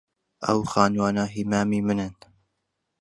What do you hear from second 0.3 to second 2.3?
ئەو خانووانە هیی مامی منن.